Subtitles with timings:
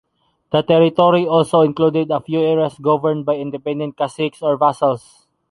[0.51, 5.27] The territory also included a few areas governed by independent caciques or vassals.